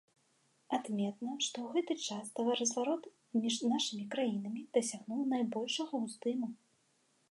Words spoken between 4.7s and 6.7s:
дасягнуў найбольшага ўздыму.